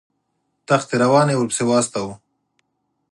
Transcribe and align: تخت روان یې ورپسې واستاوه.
تخت 0.67 0.89
روان 1.01 1.27
یې 1.31 1.35
ورپسې 1.39 1.63
واستاوه. 1.67 2.13